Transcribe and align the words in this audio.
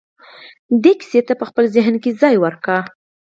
دې 0.83 0.91
کيسې 0.99 1.19
ته 1.27 1.33
په 1.39 1.45
خپل 1.49 1.65
ذهن 1.75 1.95
کې 2.03 2.11
ځای 2.21 2.35
ورکړئ. 2.39 2.79